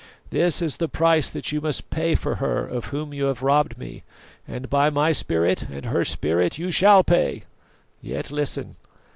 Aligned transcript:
This 0.31 0.63
is 0.63 0.77
the 0.77 0.87
price 0.89 1.29
that 1.29 1.51
you 1.51 1.61
must 1.61 1.91
pay 1.91 2.15
for 2.15 2.37
her 2.37 2.65
of 2.67 2.85
whom 2.85 3.13
you 3.13 3.25
have 3.25 3.43
robbed 3.43 3.77
me; 3.77 4.01
and 4.47 4.67
by 4.67 4.89
my 4.89 5.11
spirit 5.11 5.61
and 5.69 5.85
her 5.85 6.03
spirit 6.03 6.57
you 6.57 6.71
shall 6.71 7.03
pay! 7.03 7.43
Yet 8.01 8.31
listen. 8.31 8.77